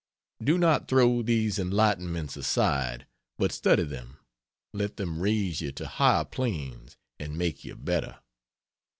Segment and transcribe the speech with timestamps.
[0.43, 3.05] Do not throw these enlightenments aside,
[3.37, 4.17] but study them,
[4.73, 8.17] let them raise you to higher planes and make you better.